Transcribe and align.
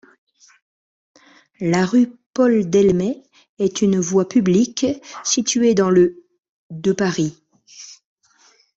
La 1.59 1.85
rue 1.85 2.11
Paul-Delmet 2.33 3.21
est 3.59 3.83
une 3.83 3.99
voie 3.99 4.27
publique 4.27 4.87
située 5.23 5.75
dans 5.75 5.91
le 5.91 6.25
de 6.71 6.91
Paris. 6.91 7.39